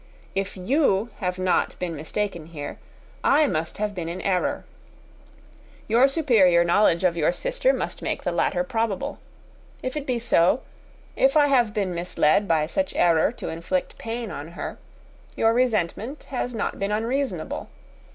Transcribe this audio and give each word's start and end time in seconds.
If 0.33 0.57
you 0.57 1.11
have 1.17 1.37
not 1.37 1.77
been 1.77 1.95
mistaken 1.95 2.47
here, 2.47 2.79
I 3.23 3.45
must 3.45 3.77
have 3.77 3.93
been 3.93 4.09
in 4.09 4.19
an 4.19 4.25
error. 4.25 4.65
Your 5.87 6.07
superior 6.07 6.63
knowledge 6.63 7.03
of 7.03 7.15
your 7.15 7.31
sister 7.31 7.71
must 7.71 8.01
make 8.01 8.23
the 8.23 8.31
latter 8.31 8.63
probable. 8.63 9.19
If 9.83 9.95
it 9.95 10.07
be 10.07 10.17
so, 10.17 10.61
if 11.15 11.37
I 11.37 11.45
have 11.49 11.71
been 11.71 11.93
misled 11.93 12.47
by 12.47 12.65
such 12.65 12.95
error 12.95 13.31
to 13.33 13.49
inflict 13.49 13.99
pain 13.99 14.31
on 14.31 14.53
her, 14.53 14.79
your 15.35 15.53
resentment 15.53 16.23
has 16.31 16.55
not 16.55 16.79
been 16.79 16.91
unreasonable. 16.91 17.69